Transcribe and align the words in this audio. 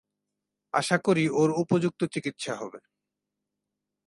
আশা 0.73 0.97
করি 0.97 1.23
ওর 1.31 1.49
উপযুক্ত 1.61 2.01
চিকিৎসা 2.13 2.53
হবে। 2.55 2.79